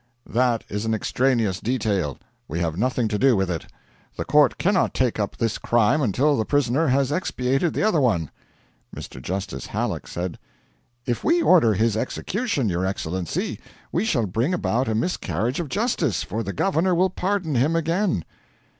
[0.27, 2.17] 'That is an extraneous detail;
[2.47, 3.67] we have nothing to do with it.
[4.15, 8.31] The court cannot take up this crime until the prisoner has expiated the other one.'
[8.97, 9.21] Mr.
[9.21, 10.39] Justice Halleck said:
[11.05, 13.59] 'If we order his execution, your Excellency,
[13.91, 18.25] we shall bring about a miscarriage of justice, for the governor will pardon him again.'